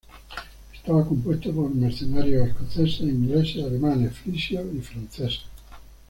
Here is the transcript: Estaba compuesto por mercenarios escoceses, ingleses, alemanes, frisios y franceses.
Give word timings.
Estaba 0.73 1.05
compuesto 1.07 1.53
por 1.53 1.69
mercenarios 1.69 2.47
escoceses, 2.47 3.01
ingleses, 3.01 3.63
alemanes, 3.63 4.17
frisios 4.17 4.65
y 4.73 4.79
franceses. 4.79 5.41